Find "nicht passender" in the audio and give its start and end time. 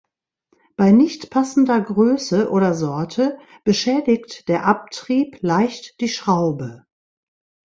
0.91-1.79